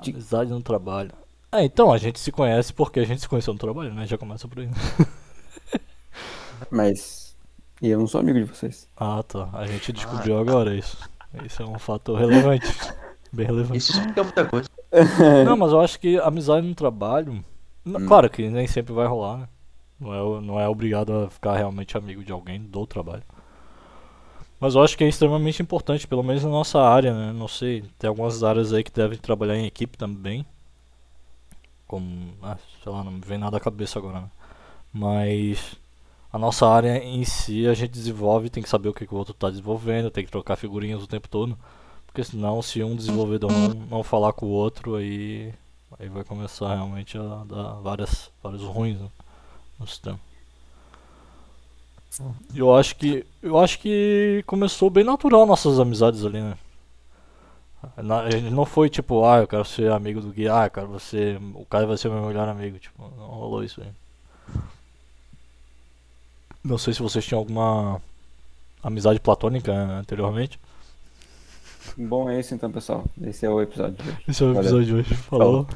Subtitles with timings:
[0.00, 1.10] De- Amizade no trabalho.
[1.52, 4.06] É, então, a gente se conhece porque a gente se conheceu no trabalho, né?
[4.06, 4.68] Já começa por aí.
[6.70, 7.36] Mas.
[7.80, 8.88] E eu não sou amigo de vocês.
[8.96, 9.48] Ah, tá.
[9.52, 10.98] A gente descobriu agora isso.
[11.44, 12.66] Isso é um fator relevante.
[13.32, 13.78] Bem relevante.
[13.78, 14.68] Isso explica muita coisa.
[15.44, 17.44] Não, mas eu acho que amizade no trabalho.
[17.84, 18.06] Hum.
[18.06, 19.48] Claro que nem sempre vai rolar, né?
[20.00, 23.22] Não é, não é obrigado a ficar realmente amigo de alguém do trabalho.
[24.60, 27.32] Mas eu acho que é extremamente importante, pelo menos na nossa área, né?
[27.32, 30.44] Não sei, tem algumas áreas aí que devem trabalhar em equipe também.
[31.86, 34.30] Como, ah, sei lá, não me vem nada à cabeça agora, né?
[34.92, 35.76] Mas
[36.32, 39.16] a nossa área em si a gente desenvolve, tem que saber o que, que o
[39.16, 41.56] outro está desenvolvendo, tem que trocar figurinhas o tempo todo.
[42.06, 45.54] Porque senão, se um desenvolvedor não, não falar com o outro, aí,
[45.98, 49.08] aí vai começar realmente a dar várias, vários ruins né,
[49.78, 50.18] no sistema.
[52.54, 56.56] Eu acho que eu acho que começou bem natural nossas amizades ali, né?
[57.96, 60.70] Na- a gente não foi tipo, ah, eu quero ser amigo do Gui, ah, eu
[60.70, 63.88] quero você, o cara vai ser meu melhor amigo, tipo, não rolou isso aí.
[66.64, 68.00] Não sei se vocês tinham alguma
[68.82, 70.58] amizade platônica né, anteriormente.
[71.96, 73.04] Bom, é isso então, pessoal.
[73.22, 74.18] Esse é o episódio de hoje.
[74.28, 74.62] Esse é o Valeu.
[74.62, 75.14] episódio de hoje.
[75.14, 75.66] Falou.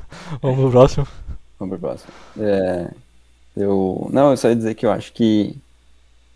[0.42, 1.06] Vamos pro próximo.
[1.58, 2.12] Vamos pro próximo.
[2.38, 2.92] É,
[3.56, 5.56] eu, não, eu só ia dizer que eu acho que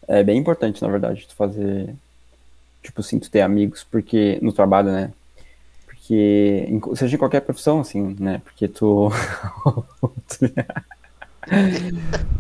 [0.09, 1.95] é bem importante, na verdade, tu fazer,
[2.83, 5.13] tipo assim, tu ter amigos, porque, no trabalho, né?
[5.87, 8.41] Porque, seja em qualquer profissão, assim, né?
[8.45, 9.11] Porque tu...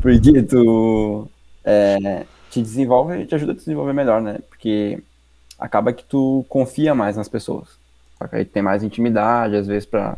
[0.00, 1.28] porque tu
[1.64, 4.38] é, te desenvolve, te ajuda a te desenvolver melhor, né?
[4.48, 5.02] Porque
[5.58, 7.68] acaba que tu confia mais nas pessoas.
[8.32, 10.16] Aí tem mais intimidade, às vezes, pra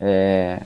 [0.00, 0.62] é,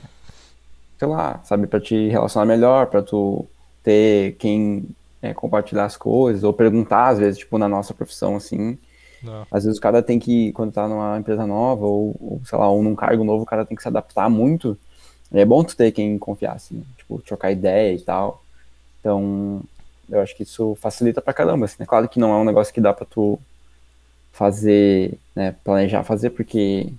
[0.97, 3.45] sei lá, sabe, pra te relacionar melhor, pra tu
[3.83, 4.87] ter quem
[5.21, 8.77] é, compartilhar as coisas, ou perguntar, às vezes, tipo, na nossa profissão, assim,
[9.23, 9.45] Não.
[9.51, 12.69] às vezes o cara tem que, quando tá numa empresa nova, ou, ou, sei lá,
[12.69, 14.77] ou num cargo novo, o cara tem que se adaptar muito,
[15.33, 18.43] é bom tu ter quem confiar, assim, tipo, trocar ideia e tal,
[18.99, 19.61] então,
[20.09, 22.73] eu acho que isso facilita pra caramba, assim, né, claro que não é um negócio
[22.73, 23.39] que dá pra tu
[24.31, 26.91] fazer, né, planejar fazer, porque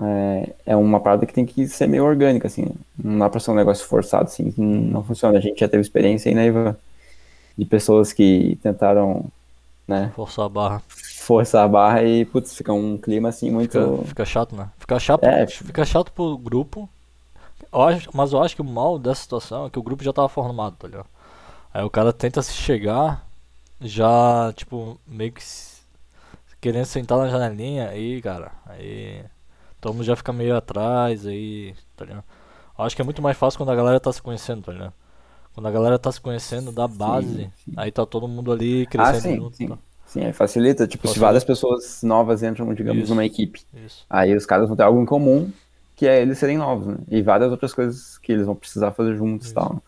[0.00, 2.62] é, é uma parada que tem que ser meio orgânica, assim.
[2.62, 2.72] né?
[3.02, 5.36] Não dá pra ser um negócio forçado, assim, não funciona.
[5.38, 6.76] A gente já teve experiência aí, né, Ivan?
[7.56, 9.26] De pessoas que tentaram,
[9.86, 10.82] né, Forçar a barra.
[10.88, 13.98] forçar a barra e, putz, fica um clima, assim, muito...
[13.98, 14.70] Fica, fica chato, né?
[14.78, 15.46] Fica chato, É.
[15.46, 16.88] fica chato pro grupo.
[17.72, 20.12] Eu acho- mas eu acho que o mal dessa situação é que o grupo já
[20.12, 21.06] tava formado, tá ligado?
[21.74, 23.26] Aí o cara tenta se chegar,
[23.80, 25.82] já, tipo, meio que se-
[26.60, 29.24] querendo sentar na janelinha, aí, cara, aí
[29.80, 32.24] todo mundo já fica meio atrás, aí, tá ligado?
[32.78, 34.92] Eu acho que é muito mais fácil quando a galera tá se conhecendo, tá ligado?
[35.54, 37.72] Quando a galera tá se conhecendo da base, sim.
[37.76, 39.56] aí tá todo mundo ali Ah, crescendo sim, junto.
[39.56, 39.68] sim.
[39.68, 39.78] tá?
[40.06, 41.26] Sim, aí facilita, tipo, se Facilita.
[41.26, 43.10] várias pessoas novas entram, digamos, Isso.
[43.14, 44.04] numa equipe, Isso.
[44.10, 45.50] aí os caras vão ter algo em comum,
[45.96, 46.96] que é eles serem novos, né?
[47.10, 49.74] E várias outras coisas que eles vão precisar fazer juntos e tal.
[49.74, 49.80] né?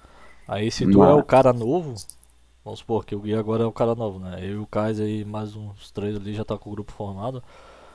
[0.48, 1.94] Aí se tu é o Mas- cara novo,
[2.64, 4.38] vamos supor que o Gui agora é o cara novo, né?
[4.41, 7.42] Eu e o Kaiser e mais uns três ali já tá com o grupo formado.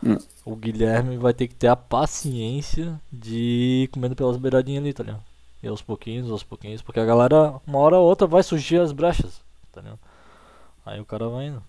[0.04, 0.18] Hum.
[0.46, 5.04] O Guilherme vai ter que ter a paciência de ir comendo pelas beiradinhas ali, tá
[5.04, 5.24] ligado?
[5.62, 8.92] E aos pouquinhos, aos pouquinhos, porque a galera, uma hora ou outra, vai surgir as
[8.92, 10.00] brechas, tá ligado?
[10.86, 11.62] Aí o cara vai indo.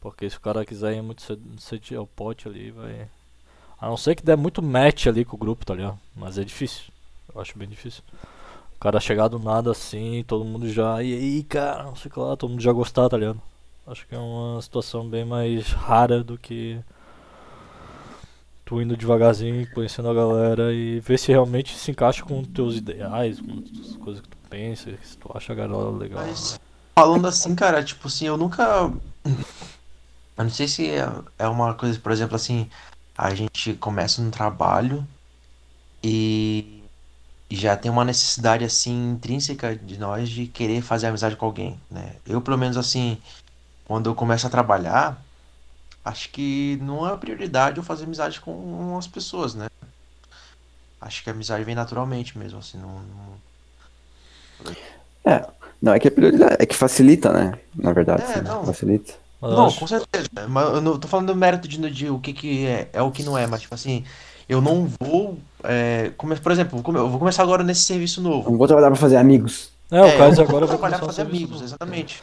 [0.00, 3.08] Porque se o cara quiser ir muito cedo, ao pote ali, vai.
[3.80, 5.98] A não ser que der muito match ali com o grupo, tá ligado?
[6.14, 6.92] Mas é difícil.
[7.34, 8.02] Eu acho bem difícil.
[8.76, 11.02] O cara chegar do nada assim, todo mundo já.
[11.02, 13.40] E aí, cara, não sei o que lá, todo mundo já gostar, tá ligado?
[13.86, 16.80] Acho que é uma situação bem mais rara do que
[18.64, 22.76] tu indo devagarzinho, conhecendo a galera e ver se realmente se encaixa com os teus
[22.76, 26.24] ideais, com as coisas que tu pensa, se tu acha a galera legal.
[26.26, 26.58] Mas
[26.98, 28.90] falando assim, cara, tipo assim, eu nunca.
[30.36, 31.08] Eu não sei se é,
[31.38, 32.68] é uma coisa, por exemplo, assim,
[33.16, 35.06] a gente começa no trabalho
[36.02, 36.82] e
[37.50, 42.16] já tem uma necessidade assim intrínseca de nós de querer fazer amizade com alguém, né?
[42.26, 43.18] Eu, pelo menos assim,
[43.84, 45.22] quando eu começo a trabalhar,
[46.04, 49.68] acho que não é prioridade eu fazer amizade com as pessoas, né?
[51.00, 54.74] Acho que a amizade vem naturalmente mesmo, assim, não, não-
[55.24, 55.46] É,
[55.80, 57.58] não é que é prioridade, é que facilita, né?
[57.74, 58.48] Na verdade, É, assim, né?
[58.50, 58.64] não.
[58.64, 59.14] facilita.
[59.42, 60.28] Eu Não, com certeza.
[60.48, 63.10] Mas eu não tô falando do mérito de, de o que, que é, é o
[63.10, 64.04] que não é, mas tipo assim,
[64.48, 65.38] eu não vou.
[65.62, 68.50] É, come- por exemplo, vou eu vou começar agora nesse serviço novo.
[68.50, 69.70] Não vou trabalhar pra fazer amigos.
[69.90, 71.64] É, o É, Kaiser eu vou agora vai trabalhar começar pra fazer amigos, novo.
[71.64, 72.22] exatamente.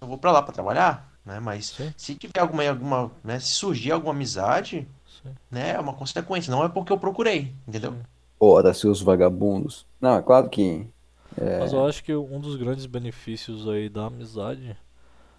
[0.00, 1.40] Eu vou pra lá pra trabalhar, né?
[1.40, 1.92] Mas Sim.
[1.96, 4.86] se tiver alguma, alguma, né, se surgir alguma amizade,
[5.22, 5.30] Sim.
[5.50, 7.94] né, é uma consequência, não é porque eu procurei, entendeu?
[8.38, 9.86] Ora, seus vagabundos.
[10.00, 10.86] Não, é claro que.
[11.58, 14.76] Mas eu acho que um dos grandes benefícios aí da amizade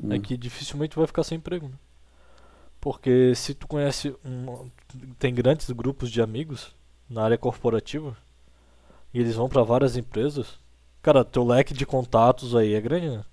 [0.10, 0.22] é Hum.
[0.22, 1.68] que dificilmente vai ficar sem emprego.
[1.68, 1.76] Né?
[2.82, 4.70] Porque se tu conhece um,
[5.18, 6.76] tem grandes grupos de amigos,
[7.10, 8.18] na área corporativa
[9.14, 10.60] e eles vão pra várias empresas,
[11.02, 13.24] cara, teu leque de contatos aí é grande, né?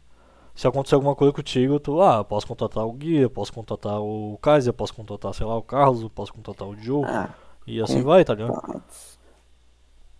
[0.54, 4.00] Se acontecer alguma coisa contigo, tu, ah, eu posso contratar o Gui, eu posso contratar
[4.00, 7.08] o Kaiser, eu posso contratar, sei lá, o Carlos, eu posso contratar o Joe.
[7.08, 7.34] Ah,
[7.66, 8.56] E assim vai, tá ligado?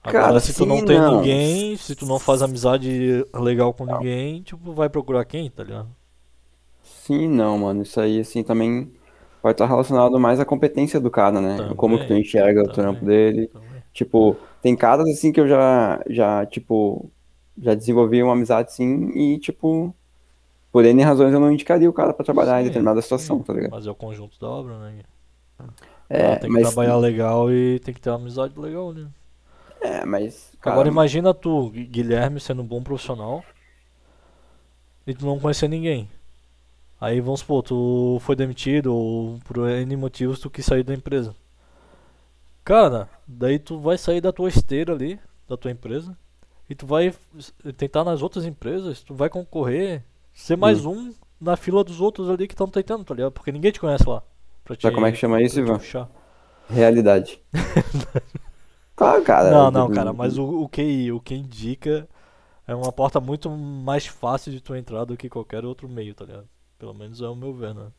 [0.04, 1.00] Agora, Cara, se tu sim, não tem não.
[1.00, 5.94] ninguém, se tu não faz amizade legal com ninguém, tipo, vai procurar quem, tá ligado?
[6.82, 7.82] Sim, não, mano.
[7.82, 8.92] Isso aí, assim, também
[9.42, 11.62] vai estar relacionado mais à competência do cara, né?
[11.66, 12.70] Também, Como que tu enxerga o também.
[12.70, 13.50] trampo dele.
[13.52, 13.84] Também.
[13.92, 17.10] Tipo, tem caras, assim, que eu já, já, tipo,
[17.58, 19.94] já desenvolvi uma amizade, assim, e, tipo,
[20.72, 23.44] por N razões eu não indicaria o cara pra trabalhar em Sim, determinada situação, sim,
[23.44, 23.74] tá ligado?
[23.74, 25.02] Mas é o conjunto da obra, né?
[26.08, 29.10] É, tem que mas, trabalhar legal e tem que ter uma amizade legal, né?
[29.80, 33.44] é, mas, cara, Agora imagina tu, Gui- Guilherme, sendo um bom profissional
[35.06, 36.08] e tu não conhecer ninguém.
[37.00, 41.34] Aí vamos supor, tu foi demitido ou por N motivos tu quis sair da empresa.
[42.64, 46.16] Cara, daí tu vai sair da tua esteira ali, da tua empresa,
[46.70, 47.12] e tu vai
[47.76, 52.46] tentar nas outras empresas, tu vai concorrer, ser mais um na fila dos outros ali
[52.46, 53.32] que estão tentando, tá ligado?
[53.32, 54.22] Porque ninguém te conhece lá.
[54.64, 55.78] Pra te, Sabe como é que chama isso, Ivan?
[56.68, 57.40] realidade.
[58.94, 59.50] Claro, cara.
[59.50, 62.08] Não, não, cara, mas o, o QI, o que indica
[62.66, 66.24] é uma porta muito mais fácil de tu entrar do que qualquer outro meio, tá
[66.24, 66.48] ligado?
[66.78, 67.90] Pelo menos é o meu ver, né?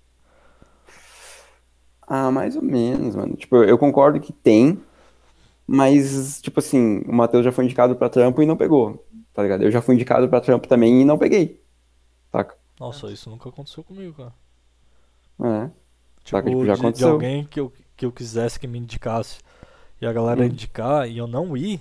[2.08, 3.36] Ah, mais ou menos, mano.
[3.36, 4.80] Tipo, eu concordo que tem,
[5.68, 9.64] mas, tipo assim, o Matheus já foi indicado pra trampo e não pegou, tá ligado?
[9.64, 11.63] Eu já fui indicado pra trampo também e não peguei,
[12.34, 12.56] saca?
[12.80, 14.34] Nossa, isso nunca aconteceu comigo, cara.
[15.42, 15.68] É.
[16.24, 17.10] Tipo, Saca, tipo, já de, de aconteceu.
[17.10, 19.40] alguém que eu, que eu quisesse que me indicasse
[20.02, 20.48] e a galera Hum.
[20.48, 21.80] indicar e eu não ir.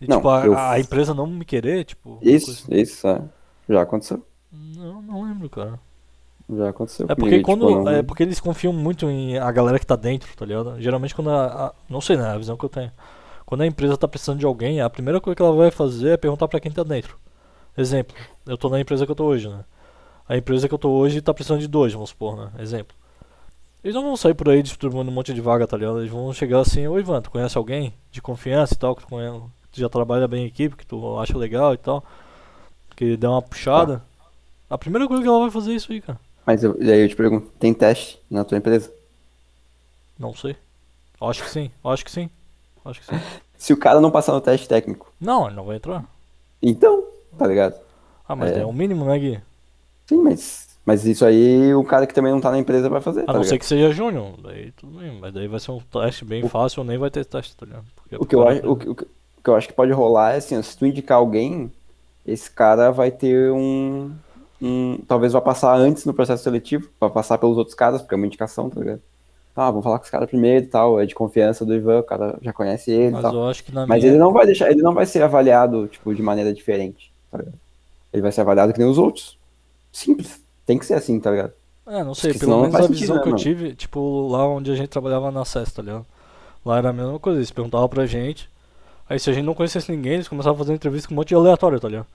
[0.00, 2.18] E Não, tipo, a, eu- a empresa não me querer, tipo.
[2.20, 2.74] Isso, assim.
[2.74, 3.22] isso, é.
[3.68, 4.22] Já aconteceu.
[4.52, 5.78] Não, não lembro, cara.
[6.48, 7.66] Já aconteceu É porque e, quando.
[7.66, 10.80] tipo, não- É porque eles confiam muito em a galera que tá dentro, tá ligado?
[10.80, 12.28] Geralmente quando a, a- Não sei, né?
[12.28, 12.92] A visão que eu tenho.
[13.44, 16.16] Quando a empresa tá precisando de alguém, a primeira coisa que ela vai fazer é
[16.16, 17.18] perguntar pra quem tá dentro.
[17.76, 19.64] Exemplo, eu tô na empresa que eu tô hoje, né?
[20.28, 22.50] A empresa que eu tô hoje tá precisando de dois, vamos supor, né?
[22.58, 22.96] Exemplo.
[23.84, 26.00] Eles não vão sair por aí distribuindo um monte de vaga, tá ligado?
[26.00, 29.08] Eles vão chegar assim, oi Ivan, tu conhece alguém de confiança e tal, que tu,
[29.08, 29.38] conhece,
[29.70, 32.04] tu já trabalha bem em equipe, que tu acha legal e tal,
[32.96, 34.02] que dê uma puxada.
[34.68, 36.18] A primeira coisa que ela vai fazer é isso aí, cara.
[36.44, 38.92] Mas eu, aí eu te pergunto, tem teste na tua empresa?
[40.18, 40.56] Não sei.
[41.20, 42.28] Acho que sim, acho que sim.
[42.84, 43.20] Acho que sim.
[43.56, 46.04] Se o cara não passar no teste técnico, Não, ele não vai entrar.
[46.60, 47.04] então,
[47.36, 47.74] tá ligado?
[48.28, 48.60] Ah, mas É.
[48.60, 49.40] é, o mínimo, né, Gui?
[50.08, 53.22] Sim, mas, mas isso aí o cara que também não tá na empresa vai fazer,
[53.22, 53.50] A tá não ligado?
[53.50, 55.18] ser que seja júnior, daí tudo bem.
[55.20, 57.84] Mas daí vai ser um teste bem fácil ou nem vai ter teste, tá ligado?
[57.96, 59.08] Porque O que, eu acho, o, que- o que- o
[59.50, 61.70] eu acho que pode rolar é assim, se tu indicar alguém,
[62.26, 64.12] esse cara vai ter um,
[64.60, 68.16] um- Talvez vá passar antes no processo seletivo, vai passar pelos outros caras, porque é
[68.18, 69.02] uma indicação, tá ligado?
[69.54, 72.04] Ah, vamos falar com os caras primeiro e tal, é de confiança do Ivan, o
[72.04, 73.34] cara já conhece ele e Mas tal.
[73.34, 74.12] eu acho que na Mas minha.
[74.12, 77.60] ele não vai deixar, ele não vai ser avaliado, tipo, de maneira diferente, tá ligado?
[78.12, 79.38] Ele vai ser avaliado que nem os outros.
[79.92, 80.40] Simples.
[80.66, 81.52] Tem que ser assim, tá ligado?
[81.86, 83.42] É, não sei, pelo menos a sentido, visão né, que eu mano?
[83.42, 86.04] tive, tipo, lá onde a gente trabalhava na SES, tá ligado?
[86.64, 88.50] Lá era a mesma coisa, eles perguntavam pra gente.
[89.08, 91.28] Aí se a gente não conhecesse ninguém, eles começavam a fazer entrevista com um monte
[91.28, 92.06] de aleatório, tá ligado?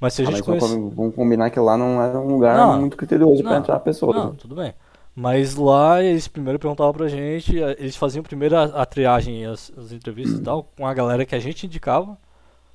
[0.00, 0.76] Mas se a Ah, gente vamos, conhece.
[0.94, 4.16] vamos combinar que lá não era um lugar Não, muito criterioso pra não, entrar pessoas.
[4.16, 4.36] Não, né?
[4.38, 4.74] tudo bem.
[5.14, 9.92] Mas lá eles primeiro perguntavam pra gente, eles faziam primeiro a, a triagem, as, as
[9.92, 12.16] entrevistas e tal, com a galera que a gente indicava.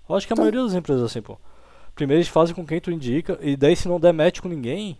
[0.09, 0.41] Eu acho que a Tá.
[0.41, 1.37] maioria das empresas é assim, pô.
[1.95, 4.97] Primeiro eles fazem com quem tu indica, e daí se não der match com ninguém,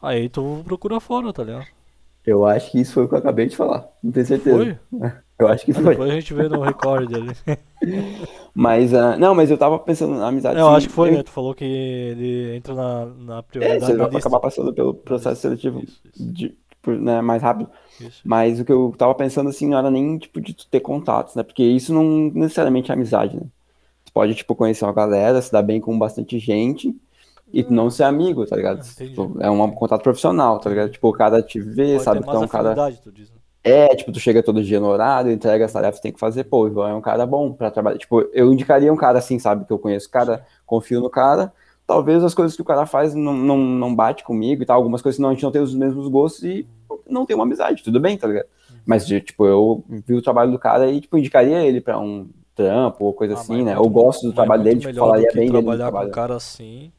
[0.00, 1.66] aí tu procura fora, tá ligado?
[2.26, 3.86] Eu acho que isso foi o que eu acabei de falar.
[4.02, 4.56] Não tenho certeza.
[4.56, 4.78] Foi?
[5.36, 5.82] Eu acho que foi.
[5.90, 7.36] Depois a gente vê no recorde ali.
[8.54, 10.58] Mas, ah, não, mas eu tava pensando na amizade.
[10.60, 11.22] eu acho que foi, eu- né?
[11.24, 14.94] Tu falou que ele entra na, na É, prioridade você da vai acabar passando pelo
[14.94, 17.68] processo seletivo Isso, isso, de- né, mais rápido.
[18.00, 18.22] isso.
[18.24, 21.42] Mas o que eu tava pensando assim, não era nem tipo de ter contatos, né?
[21.42, 23.42] Porque isso não necessariamente é amizade, né?
[24.14, 26.94] Pode, tipo, conhecer uma galera, se dar bem com bastante gente
[27.52, 28.78] e tu não ser amigo, tá ligado?
[28.78, 29.10] Entendi.
[29.10, 30.90] Tipo, é um contato profissional, tá ligado?
[30.90, 32.90] Tipo, o cara te vê, Pode sabe é mais um cara.
[33.12, 33.36] diz, né?
[33.64, 36.44] É, tipo, tu chega todo dia no horário, entrega as tarefas que tem que fazer,
[36.44, 37.98] pô, o Ivan é um cara bom pra trabalhar.
[37.98, 41.52] Tipo, eu indicaria um cara assim, sabe, que eu conheço o cara, confio no cara.
[41.86, 45.02] Talvez as coisas que o cara faz não, não, não bate comigo e tal, algumas
[45.02, 46.66] coisas não, a gente não tem os mesmos gostos e
[47.08, 48.46] não tem uma amizade, tudo bem, tá ligado?
[48.86, 52.28] Mas, de- tipo, eu vi o trabalho do cara e, tipo, indicaria ele pra um
[52.54, 53.74] trampo ou coisa Ah, assim, né?
[53.74, 56.36] muito- Eu gosto do trabalho dele, tipo, falaria que bem dele trabalhar com um cara
[56.36, 56.92] assim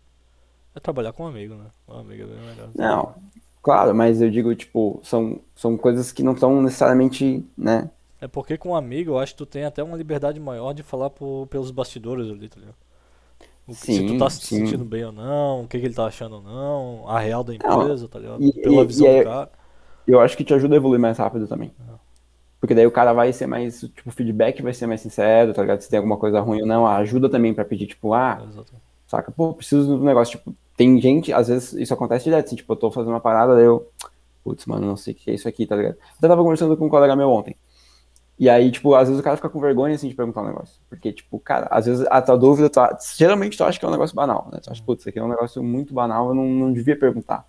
[0.76, 1.72] é trabalhar com um amigo, né?
[1.88, 2.74] Um amigo é bem melhor.
[2.74, 3.16] Não,
[3.62, 7.90] claro, mas eu digo, tipo, são, são coisas que não estão necessariamente, né?
[8.20, 10.84] É porque com um amigo eu acho que tu tem até uma liberdade maior de
[10.84, 12.76] falar por, pelos bastidores ali, tá ligado?
[13.68, 14.46] O que- se tu Sim, tá se sim.
[14.46, 17.56] sentindo bem ou não, o que, que ele tá achando ou não, a real da
[17.64, 18.46] Não, empresa, tá ligado?
[18.46, 19.52] e- Pela e- visão e é- do cara.
[20.08, 21.74] Eu acho que te ajuda a evoluir mais rápido também.
[22.66, 25.62] Porque daí o cara vai ser mais, tipo, o feedback vai ser mais sincero, tá
[25.62, 25.82] ligado?
[25.82, 28.74] Se tem alguma coisa ruim ou não, ajuda também pra pedir, tipo, ah, Exato.
[29.06, 29.32] saca?
[29.32, 32.76] Pô, preciso do negócio, tipo, tem gente, às vezes isso acontece direto, assim, tipo, eu
[32.76, 33.88] tô fazendo uma parada, daí eu,
[34.44, 35.94] putz, mano, não sei o que é isso aqui, tá ligado?
[36.20, 37.56] Eu tava conversando com um colega meu ontem,
[38.40, 40.82] e aí, tipo, às vezes o cara fica com vergonha, assim, de perguntar um negócio,
[40.90, 42.80] porque, tipo, cara, às vezes a tua dúvida, tu,
[43.16, 44.60] geralmente tu acha que é um negócio banal, né?
[44.60, 47.46] Tu acha, putz, isso aqui é um negócio muito banal, eu não, não devia perguntar.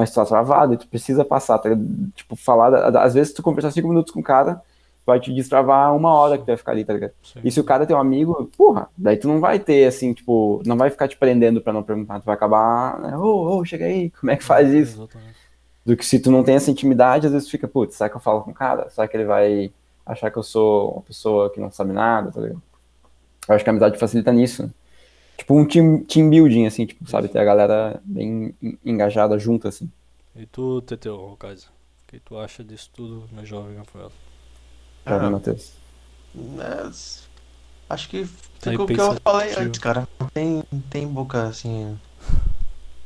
[0.00, 1.68] Mas tu tá travado e tu precisa passar, tá?
[2.14, 4.62] Tipo, falar, às vezes tu conversar cinco minutos com o cara,
[5.04, 7.12] vai te destravar uma hora que tu vai ficar ali, tá ligado?
[7.22, 7.40] Sim.
[7.44, 10.62] E se o cara é teu amigo, porra, daí tu não vai ter, assim, tipo,
[10.64, 13.84] não vai ficar te prendendo pra não perguntar, tu vai acabar, né, ô, ô, chega
[13.84, 15.02] aí, como é que faz isso?
[15.02, 15.36] Exatamente.
[15.84, 18.16] Do que se tu não tem essa intimidade, às vezes tu fica, putz, será que
[18.16, 18.88] eu falo com o cara?
[18.88, 19.70] Será que ele vai
[20.06, 22.62] achar que eu sou uma pessoa que não sabe nada, tá ligado?
[23.46, 24.70] Eu acho que a amizade facilita nisso, né?
[25.40, 27.26] Tipo um team, team building, assim, tipo, sabe?
[27.28, 29.90] Ter a galera bem en- engajada junto, assim.
[30.36, 31.68] E tu, Teteu, Kaiser?
[31.70, 34.12] O que tu acha disso tudo, meu jovem Rafael?
[35.02, 35.20] Pra Ah.
[35.20, 35.72] mim, Matheus.
[36.34, 37.22] É, s-
[37.88, 38.26] acho que
[38.60, 40.06] Tá fica o que eu falei antes, cara.
[40.20, 41.98] Não tem, tem boca assim.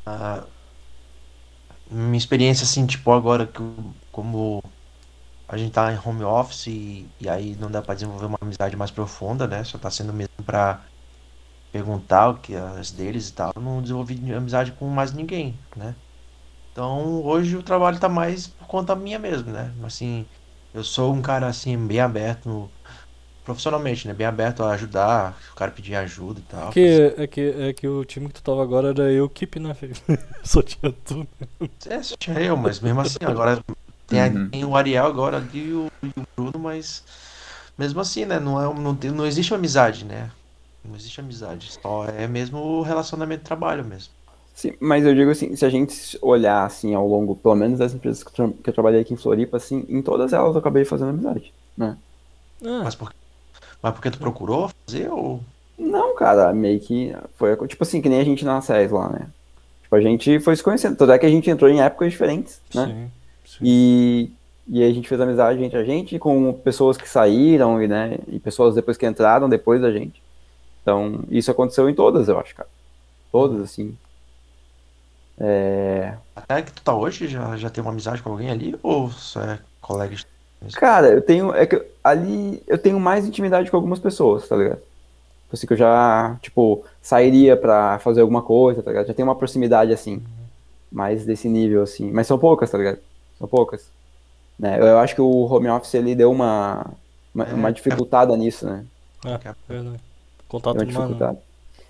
[0.04, 0.44] a-
[1.90, 3.60] minha experiência, assim, tipo, agora que
[4.10, 4.60] como
[5.48, 8.76] a gente tá em home office e, e aí não dá pra desenvolver uma amizade
[8.76, 9.62] mais profunda, né?
[9.64, 10.82] Só tá sendo mesmo pra
[11.74, 13.50] perguntar o que as deles e tal.
[13.56, 15.96] Eu não desenvolvi amizade com mais ninguém, né?
[16.72, 19.74] Então hoje o trabalho tá mais por conta minha mesmo, né?
[19.84, 20.28] Assim,
[20.72, 22.74] eu sou um cara assim, bem aberto no-
[23.44, 24.14] profissionalmente, né?
[24.14, 26.62] Bem aberto a ajudar, o cara pedir ajuda e tal.
[26.62, 26.78] É que,
[27.18, 29.94] é, que, é que o time que tu tava agora era eu, Keep, né, filho?
[30.44, 31.26] Só tinha tu.
[31.86, 33.60] É, só tinha eu, mas mesmo assim, agora
[34.06, 34.50] tem, Uhum.
[34.50, 37.04] tem o Ariel agora ali e o, e o Bruno, mas
[37.78, 38.38] mesmo assim, né?
[38.40, 40.30] Não, é, não, tem- não existe uma amizade, né?
[40.84, 44.12] Não existe amizade, só é mesmo o relacionamento de trabalho mesmo.
[44.54, 47.92] Sim, mas eu digo assim, se a gente olhar, assim, ao longo, pelo menos das
[47.92, 50.84] empresas que tra- que eu trabalhei aqui em Floripa, assim, em todas elas eu acabei
[50.84, 51.98] fazendo amizade, né?
[52.64, 53.14] Ah, Mas, por,
[53.82, 55.40] mas porque tu procurou fazer ou.
[55.78, 59.28] Não, cara, meio que foi, tipo assim, que nem a gente na SES lá, né?
[59.82, 62.62] Tipo, a gente foi se conhecendo, tanto é que a gente entrou em épocas diferentes,
[62.74, 62.86] né?
[62.86, 63.10] sim.
[63.44, 63.64] sim.
[63.66, 64.30] E,
[64.68, 68.40] e a gente fez amizade entre a gente com pessoas que saíram e, né, e
[68.40, 70.23] pessoas depois que entraram depois da gente.
[70.84, 72.68] Então, isso aconteceu em todas, eu acho, cara.
[73.32, 73.96] Todas, assim.
[75.38, 76.14] É...
[76.36, 78.76] Até que tu tá hoje, já, já tem uma amizade com alguém ali?
[78.82, 80.26] Ou só é colega de.
[80.76, 81.54] Cara, eu tenho.
[81.54, 84.80] É que ali eu tenho mais intimidade com algumas pessoas, tá ligado?
[85.50, 89.06] Assim que eu já, tipo, sairia pra fazer alguma coisa, tá ligado?
[89.06, 90.22] Já tem uma proximidade assim,
[90.92, 92.10] mais desse nível, assim.
[92.10, 92.98] Mas são poucas, tá ligado?
[93.38, 93.88] São poucas.
[94.58, 94.78] Né?
[94.80, 96.86] Eu acho que o home office ele deu uma,
[97.34, 97.52] uma, É.
[97.54, 98.84] uma dificultada nisso, né?
[99.24, 99.38] É,
[99.68, 100.00] verdade.
[100.61, 101.04] Contato Deu uma humano.
[101.04, 101.08] né?
[101.14, 101.38] dificultada.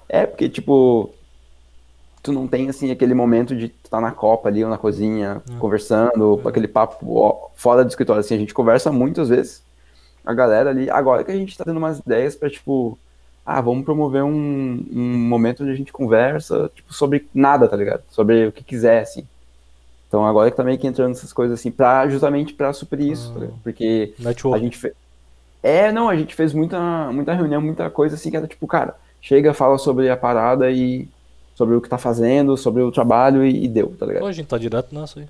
[0.09, 1.11] É, porque, tipo,
[2.23, 5.43] tu não tem, assim, aquele momento de tu tá na copa ali ou na cozinha,
[5.51, 5.59] É.
[5.59, 6.49] conversando, É.
[6.49, 9.63] aquele papo ó, fora do escritório, assim, a gente conversa muitas vezes,
[10.25, 12.99] a galera ali, agora que a gente tá tendo umas ideias pra, tipo,
[13.45, 18.03] ah, vamos promover um, um momento onde a gente conversa, tipo, sobre nada, tá ligado?
[18.11, 19.27] Sobre o que quiser, assim.
[20.09, 23.31] Então agora que tá meio que entrando essas coisas, assim, pra, justamente pra suprir isso,
[23.33, 23.41] tá Ah.
[23.41, 23.59] ligado?
[23.63, 24.59] Porque Network.
[24.59, 24.93] a gente.
[25.67, 28.95] É, não, a gente fez muita, muita reunião, muita coisa assim, que era tipo, cara,
[29.21, 31.09] chega, fala sobre a parada e
[31.55, 34.21] sobre o que tá fazendo, sobre o trabalho e, e deu, tá ligado?
[34.23, 35.27] Pô, a gente tá direto nessa aí.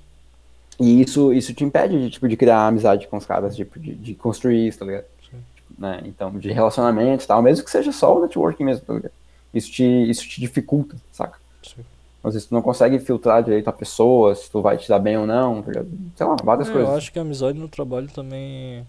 [0.77, 3.95] E isso, isso te impede de, tipo, de criar amizade com os caras, tipo, de,
[3.95, 5.05] de construir isso, tá ligado?
[5.31, 5.37] Sim.
[5.79, 6.01] Né?
[6.05, 9.13] Então, de relacionamento e tal, mesmo que seja só o networking mesmo, tá ligado?
[9.53, 11.37] Isso te, isso te dificulta, saca?
[11.63, 11.81] Sim.
[12.21, 15.15] Às vezes tu não consegue filtrar direito a pessoa, se tu vai te dar bem
[15.17, 15.87] ou não, tá ligado?
[16.17, 16.89] Sei lá, várias É, coisas.
[16.89, 18.85] eu acho que a amizade no trabalho também.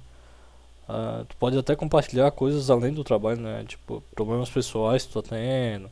[0.88, 3.64] Ah, tu pode até compartilhar coisas além do trabalho, né?
[3.66, 5.90] Tipo, problemas pessoais que tu tá tendo.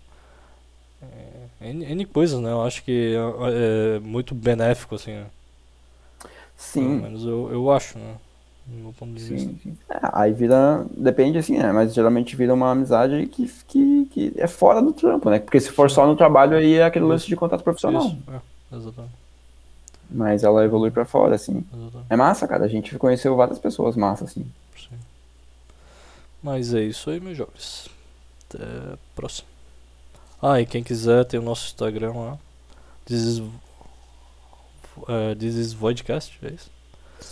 [1.61, 2.51] É, N, N coisas, né?
[2.51, 5.27] Eu acho que é, é muito benéfico, assim, né?
[6.73, 7.01] Pelo Sim.
[7.01, 8.15] menos eu, eu acho, né?
[8.67, 9.51] Meu ponto de vista.
[9.51, 9.77] Sim, sim.
[9.91, 11.71] É, aí vira, depende assim, né?
[11.73, 15.39] Mas geralmente vira uma amizade que, que, que é fora do trampo, né?
[15.39, 18.07] Porque se for só no trabalho aí é aquele lance de contato profissional.
[18.07, 19.15] Isso, é, exatamente,
[20.11, 21.65] Mas ela evolui pra fora, assim.
[21.73, 22.07] exatamente.
[22.11, 22.65] É massa, cara.
[22.65, 24.47] A gente conheceu várias pessoas massa, assim.
[24.77, 24.97] Sim.
[26.43, 27.89] Mas é isso aí, meus jovens.
[28.49, 29.49] Até a próxima.
[30.41, 32.39] Ah, e quem quiser tem o nosso Instagram lá.
[33.07, 33.43] This is,
[35.09, 36.71] é, This is Voidcast, é isso?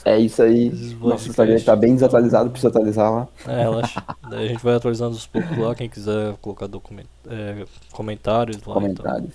[0.04, 0.70] É isso aí.
[0.98, 1.66] Nosso Instagram Voidcast.
[1.66, 3.28] tá bem desatualizado, precisa atualizar lá.
[3.46, 4.02] É, relaxa.
[4.30, 5.74] Daí a gente vai atualizando aos poucos lá.
[5.74, 8.62] Quem quiser colocar document, é, comentários lá.
[8.62, 9.34] Então, Comentários.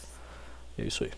[0.77, 1.11] é isso aí.